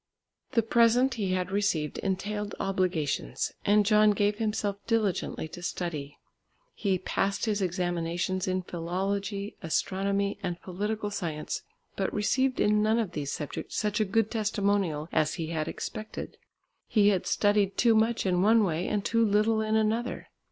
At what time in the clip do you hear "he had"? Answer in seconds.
1.13-1.51, 15.35-15.67, 16.87-17.27